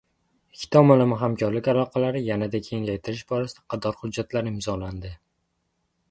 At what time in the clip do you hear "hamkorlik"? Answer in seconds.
1.23-1.67